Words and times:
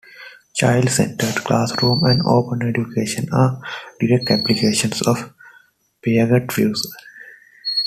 Child-centered 0.55 1.43
classrooms 1.43 2.01
and 2.01 2.23
"open 2.25 2.67
education" 2.67 3.29
are 3.31 3.61
direct 3.99 4.31
applications 4.31 4.99
of 5.03 5.31
Piaget's 6.03 6.55
views. 6.55 6.91